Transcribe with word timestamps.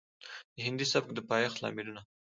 د 0.55 0.57
هندي 0.65 0.85
سبک 0.91 1.09
د 1.13 1.19
پايښت 1.29 1.57
لاملونه 1.63 2.01